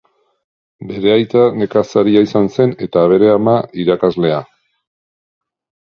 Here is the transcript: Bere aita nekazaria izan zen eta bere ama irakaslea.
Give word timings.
Bere 0.91 1.11
aita 1.15 1.43
nekazaria 1.59 2.25
izan 2.29 2.51
zen 2.57 2.75
eta 2.89 3.07
bere 3.15 3.31
ama 3.37 3.57
irakaslea. 3.87 4.45